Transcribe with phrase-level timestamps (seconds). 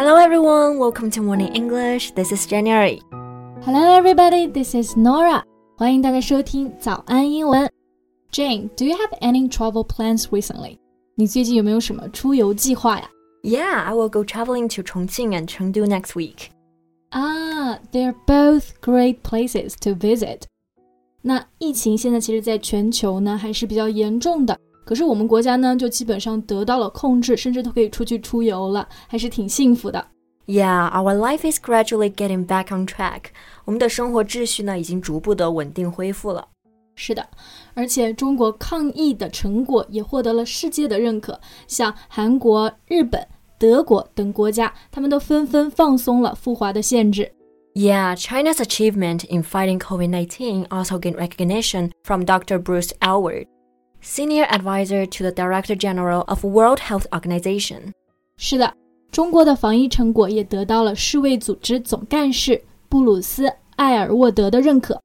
[0.00, 2.12] Hello everyone, welcome to Morning English.
[2.12, 3.02] This is January.
[3.60, 5.42] Hello everybody, this is Norah.
[5.76, 7.70] 欢迎大家收听早安英文。
[8.32, 10.78] Jane, do you have any travel plans recently?
[11.16, 13.10] 你最近有没有什么出游计划呀
[13.42, 16.48] ？Yeah, I will go traveling to Chongqing and Chengdu next week.
[17.10, 20.44] Ah, they're both great places to visit.
[21.20, 24.58] 那疫情现在其实在全球呢还是比较严重的。
[24.90, 30.04] 可是我们国家呢，就基本上得到了控制，甚至都可以出去出游了，还是挺幸福的。
[30.46, 33.26] Yeah, our life is gradually getting back on track.
[33.64, 36.48] 我们的生活秩序呢已经逐步的稳定恢复了。
[36.96, 37.24] 是的，
[37.74, 43.24] 而且中国抗疫的成果也获得了世界的认可，像韩国、日本、
[43.60, 47.30] 德国等国家，他们都纷纷放松了赴华的限制。
[47.74, 52.58] Yeah, China's achievement in fighting COVID-19 also gained recognition from Dr.
[52.58, 53.46] Bruce Aylward.
[54.02, 57.92] Senior advisor to the Director General of World Health Organization.
[58.36, 58.74] 是的，
[59.10, 65.00] 中国的防疫成果也得到了世卫组织总干事布鲁斯·艾尔沃德的认可。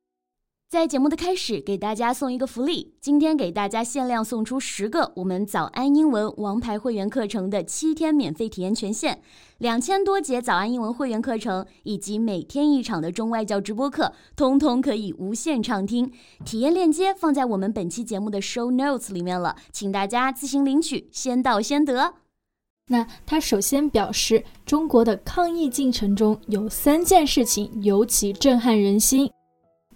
[0.75, 2.93] 在节目的开始，给大家送一个福利。
[2.99, 9.21] 今天给大家限量送出十个我们早安英文王牌会员课程的七天免费体验权限，
[9.59, 16.11] 两千多节早安英文会员课程以及每天一场的中外教直播课，通通可以无限畅听。
[16.43, 22.15] 体验链接放在我们本期节目的 show notes 里面了，请大家自行领取，先到先得。
[22.89, 29.31] 那他首先表示，中国的抗疫进程中有三件事情尤其震撼人心。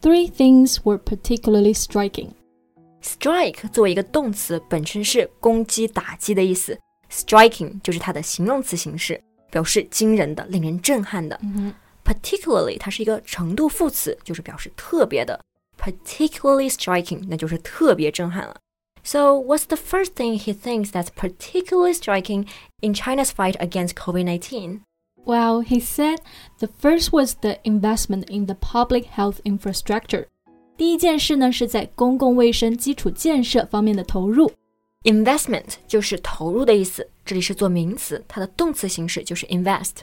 [0.01, 2.31] Three things were particularly striking.
[3.03, 6.79] Strike 作为一个动词，本身是攻击、打击的意思。
[7.11, 11.39] Striking 就是它的形容词形式，表示惊人的、令人震撼的。
[12.05, 15.41] Particularly 它是一个程度副词，就是表示特别的。
[15.79, 18.57] Particularly striking 那就是特别震撼了。
[19.03, 22.47] So what's the first thing he thinks that's particularly striking
[22.81, 24.81] in China's fight against COVID-19?
[25.25, 26.19] Well, he said
[26.59, 30.27] the first was the investment in the public health infrastructure.
[30.77, 34.53] 第一件事呢是在公共卫生基础建设方面的投入。
[35.05, 39.99] Investment 就是投入的意思，这里是做名词，它的动词形式就是 invest。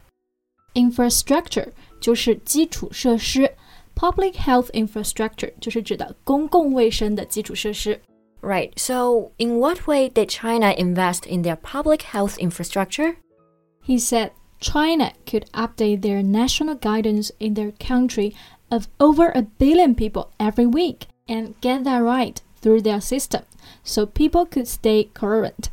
[0.74, 1.70] Infrastructure
[2.00, 3.52] 就是基础设施，
[3.96, 8.00] public health infrastructure 就是指的公共卫生的基础设施。
[8.42, 8.72] Right.
[8.76, 13.18] So, in what way did China invest in their public health infrastructure?
[13.86, 18.34] He said China could update their national guidance in their country
[18.70, 23.42] of over a billion people every week and get that right through their system
[23.84, 25.70] so people could stay current.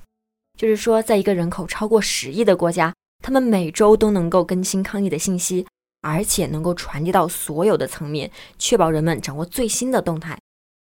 [0.57, 5.67] 就是说，在一个人口超过十亿的国家，他们每周都能够更新抗疫的信息，
[6.01, 10.39] 而且能够传递到所有的层面，确保人们掌握最新的动态。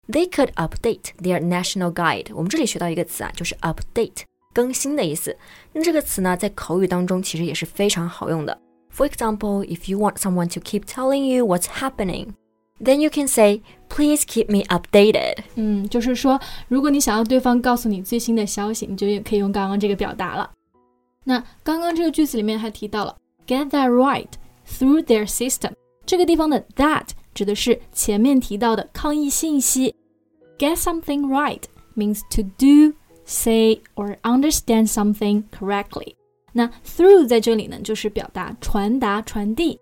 [0.08, 2.34] They could update their national guide。
[2.36, 4.24] 我们这里学到一个词啊，就是 update，
[4.58, 5.36] 更新的意思。
[5.72, 8.58] 那这个词呢，在口语当中其实也是非常好用的。
[8.96, 12.34] For example, if you want someone to keep telling you what's happening,
[12.80, 20.52] then you can say, "Please keep me updated." 嗯，就是说，如果你想要对方告诉你最新的消息，你就也可以用刚刚这个表达了。
[21.24, 23.16] 那刚刚这个句子里面还提到了
[23.48, 24.28] get that right
[24.68, 25.72] through their system，
[26.06, 29.96] 这个地方的 that 指的是前面提到的抗疫信息。
[30.60, 31.62] Get something right
[31.96, 32.96] means to do,
[33.28, 36.16] say or understand something correctly。
[36.54, 39.80] 那 through 在这里呢，就是表达传达、传递。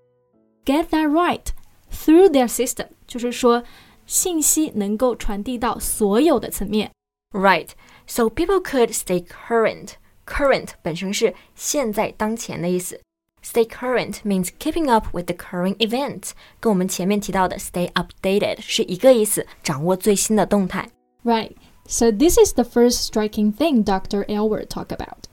[0.64, 1.48] Get that right
[1.92, 3.64] through their system，就是说
[4.06, 6.92] 信息能够传递到所有的层面。
[7.32, 7.70] Right.
[8.08, 9.92] So people could stay current.
[10.26, 13.02] Current 本身是现在、当前的意思。
[13.44, 20.90] Stay current means keeping up with the current event，跟我们前面提到的 stay updated 是一个意思，掌握最新的动态。
[21.24, 21.54] Right.
[21.89, 24.25] So this is the first striking thing Dr.
[24.29, 25.29] Aylward talked about.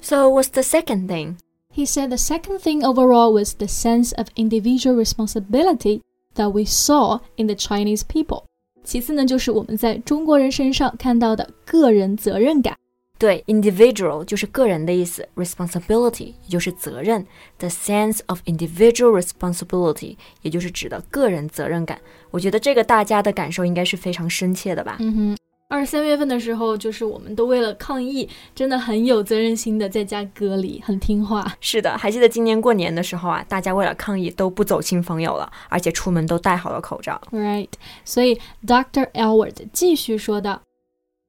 [0.00, 1.36] So what's the second thing?
[1.72, 6.00] He said the second thing overall was the sense of individual responsibility
[6.36, 8.44] that we saw in the Chinese people.
[8.84, 12.76] 其次呢，就是我们在中国人身上看到的个人责任感。
[13.18, 17.26] 对，individual 就是个人的意思，responsibility 也就是责任
[17.58, 21.98] ，the sense of individual responsibility 也就是指的个人责任感。
[22.30, 24.98] 我觉得这个大家的感受应该是非常深切的吧。
[25.00, 25.36] 嗯哼，
[25.68, 31.44] 二三月份的时候，就是我们都为了抗疫，真的很有责任心的在家隔离，很听话。
[31.60, 37.20] 是的，还记得今年过年的时候啊，大家为了抗疫都不走亲访友了，而且出门都戴好了口罩。
[37.32, 37.68] Right，
[38.04, 39.10] 所以 Dr.
[39.10, 40.62] Aylward 继续说道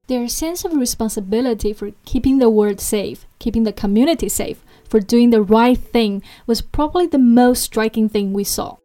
[0.06, 4.58] ：“Their sense of responsibility for keeping the world safe, keeping the community safe,
[4.88, 8.76] for doing the right thing was probably the most striking thing we saw.”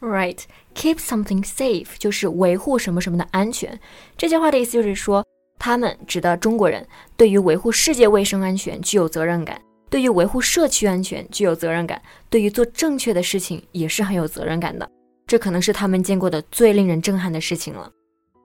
[0.00, 0.38] Right,
[0.74, 3.78] keep something safe 就是维护什么什么的安全。
[4.16, 5.24] 这句话的意思就是说，
[5.58, 6.86] 他们指的中国人
[7.16, 9.60] 对于维护世界卫生安全具有责任感。
[9.90, 12.00] 对于维护社区安全具有责任感，
[12.30, 14.88] 对于做正确的事情也是很有责任感的。
[15.26, 17.90] 这可能是他们见过的最令人震撼的事情了。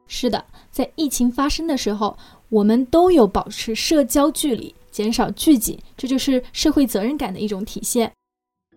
[0.08, 2.18] 是的，在疫情发生的时候，
[2.50, 8.12] 我们都有保持社交距离，减少聚集，这就是社会责任感的一种体现。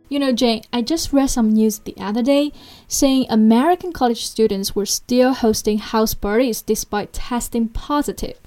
[0.08, 2.52] You know, Jane, I just read some news the other day
[2.87, 8.38] saying American college students were still hosting house parties despite testing positive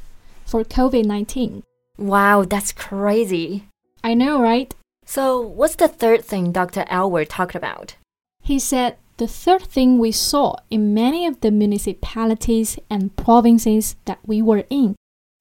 [0.44, 1.64] for COVID 19.
[1.98, 3.66] Wow, that's crazy.
[4.04, 4.74] I know, right?
[5.06, 6.86] So, what's the third thing Dr.
[6.90, 7.96] Aylward talked about?
[8.42, 14.18] He said the third thing we saw in many of the municipalities and provinces that
[14.26, 14.96] we were in,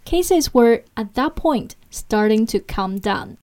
[0.04, 3.38] cases were at that point starting to calm down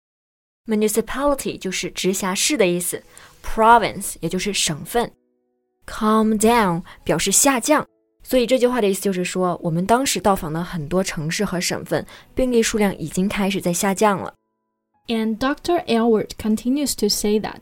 [0.67, 3.01] municipality 就是直辖市的意思
[3.43, 5.11] ，province 也就是省份。
[5.85, 7.87] Come down 表示下降，
[8.21, 12.05] 所以这句话的意思就是说，我们当时到访的很多城市和省份，
[12.35, 14.33] 病例数量已经开始在下降了。
[15.07, 15.85] And Dr.
[15.85, 17.61] Aylward continues to say that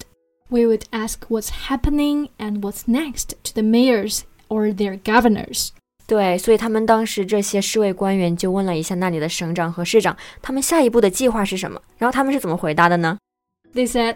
[0.50, 5.69] we would ask what's happening and what's next to the mayors or their governors.
[6.07, 11.81] 对，所以他们当时这些市委官员就问了一下那里的省长和市长，他们下一步的计划是什么？
[11.98, 13.18] 然后他们是怎么回答的呢
[13.74, 14.16] ？They said,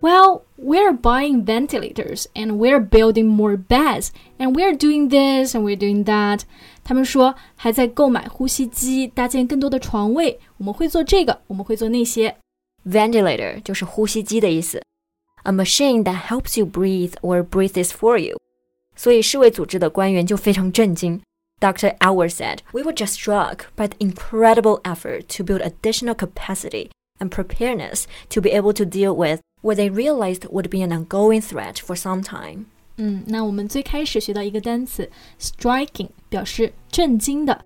[0.00, 5.76] "Well, we're buying ventilators and we're building more beds and we're doing this and we're
[5.76, 6.40] doing that."
[6.82, 12.34] 他们说还在购买呼吸机，搭建更多的床位，我们会做这个，我们会做那些。
[12.88, 14.80] Ventilator 就是呼吸机的意思
[15.42, 18.38] ，a machine that helps you breathe or breathes for you。
[18.94, 21.20] 所以世卫组织的官员就非常震惊。
[21.59, 21.95] Dr.
[22.01, 26.89] Hour said, We were just struck by the incredible effort to build additional capacity
[27.19, 31.39] and preparedness to be able to deal with what they realized would be an ongoing
[31.39, 32.65] threat for some time.
[32.97, 35.09] 嗯，那我们最开始学到一个单词
[35.39, 37.63] striking，表示震惊的，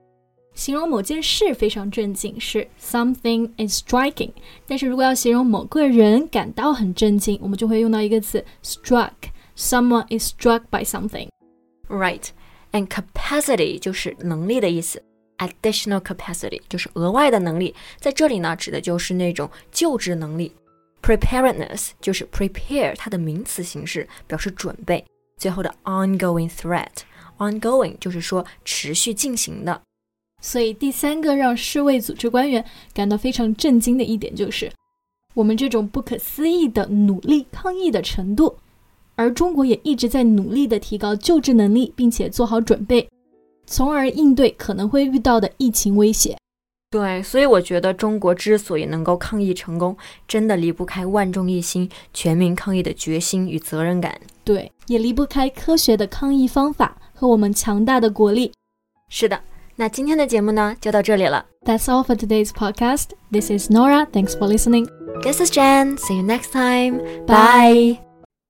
[0.53, 4.31] 形容某件事非常震惊是 something is striking。
[4.67, 11.29] 但是如果要形容某个人感到很震惊，我们就会用到一个词 struck。Someone is struck by something.
[11.87, 12.27] Right
[12.72, 15.02] And capacity 就是能力的意思
[15.38, 20.52] ，additional capacity 就是额外的能力，在这里呢指的就是那种就职能力。
[21.02, 25.04] Preparedness 就是 prepare 它的名词形式，表示准备。
[25.38, 29.80] 最后的 ongoing threat，ongoing 就是说持续进行的。
[30.42, 32.62] 所以第三个让世卫组织官员
[32.92, 34.70] 感到非常震惊的一点就是，
[35.32, 38.58] 我们这种不可思议的努力抗疫的程度。
[39.20, 43.06] 而中国也一直在努力的提高救治能力，并且做好准备，
[43.66, 46.34] 从而应对可能会遇到的疫情威胁。
[46.90, 49.94] 对，所以我觉得中国之所以能够抗疫成功，
[50.26, 54.18] 真的离不开万众一心、全民抗疫的决心与责任感。
[54.42, 58.50] 对，也离不开科学的抗疫方法和我们强大的国力。
[59.10, 59.38] 是的，
[59.76, 61.44] 那今天的节目呢，就到这里了。
[61.66, 63.10] That's all for today's podcast.
[63.30, 64.06] This is Nora.
[64.10, 64.88] Thanks for listening.
[65.22, 65.98] This is Jen.
[65.98, 67.00] See you next time.
[67.26, 68.09] Bye.